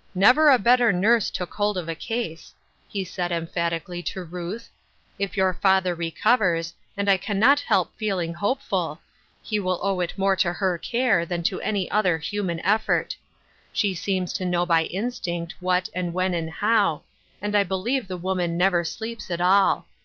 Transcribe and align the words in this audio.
"Never 0.14 0.50
a 0.50 0.58
better 0.60 0.92
nurse 0.92 1.30
took 1.30 1.54
hold 1.54 1.76
of 1.76 1.88
a 1.88 1.96
case, 1.96 2.54
he 2.88 3.02
said, 3.04 3.32
emphatically, 3.32 4.04
to 4.04 4.22
Ruth." 4.22 4.70
If 5.18 5.36
your 5.36 5.52
father 5.52 5.96
recovers, 5.96 6.74
and 6.96 7.10
I 7.10 7.16
can 7.16 7.40
not 7.40 7.58
help 7.58 7.92
feeling 7.96 8.34
hopeful, 8.34 9.00
he 9.42 9.58
will 9.58 9.80
owe 9.82 9.98
it 9.98 10.16
more 10.16 10.36
to 10.36 10.52
her 10.52 10.78
care 10.78 11.26
than 11.26 11.42
to 11.42 11.60
any 11.60 11.90
other 11.90 12.20
««Through 12.20 12.38
a 12.42 12.42
Glu.s, 12.44 12.54
Darkly^ 12.54 12.56
215 12.60 12.60
human 12.60 12.60
effort. 12.60 13.16
She 13.72 13.94
seems 13.94 14.32
to 14.34 14.44
know 14.44 14.64
by 14.64 14.84
instinct 14.84 15.54
what 15.58 15.88
and 15.92 16.14
when 16.14 16.34
and 16.34 16.50
how, 16.50 17.02
and 17.42 17.56
I 17.56 17.64
believe 17.64 18.06
the 18.06 18.16
woman 18.16 18.56
never 18.56 18.84
sleeps 18.84 19.28
at 19.28 19.40
all. 19.40 19.88